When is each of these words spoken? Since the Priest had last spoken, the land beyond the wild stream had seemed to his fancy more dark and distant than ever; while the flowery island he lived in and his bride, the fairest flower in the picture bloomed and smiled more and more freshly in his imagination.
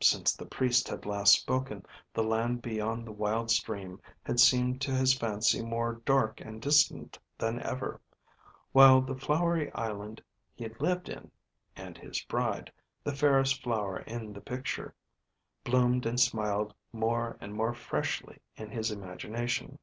Since 0.00 0.34
the 0.34 0.46
Priest 0.46 0.86
had 0.86 1.06
last 1.06 1.34
spoken, 1.40 1.84
the 2.14 2.22
land 2.22 2.62
beyond 2.62 3.04
the 3.04 3.10
wild 3.10 3.50
stream 3.50 4.00
had 4.22 4.38
seemed 4.38 4.80
to 4.82 4.92
his 4.92 5.12
fancy 5.18 5.60
more 5.60 5.94
dark 6.04 6.40
and 6.40 6.62
distant 6.62 7.18
than 7.36 7.58
ever; 7.58 8.00
while 8.70 9.00
the 9.00 9.16
flowery 9.16 9.72
island 9.72 10.22
he 10.54 10.68
lived 10.68 11.08
in 11.08 11.32
and 11.74 11.98
his 11.98 12.22
bride, 12.22 12.70
the 13.02 13.10
fairest 13.12 13.60
flower 13.64 13.98
in 13.98 14.32
the 14.32 14.40
picture 14.40 14.94
bloomed 15.64 16.06
and 16.06 16.20
smiled 16.20 16.74
more 16.92 17.36
and 17.40 17.52
more 17.54 17.74
freshly 17.74 18.38
in 18.54 18.70
his 18.70 18.92
imagination. 18.92 19.80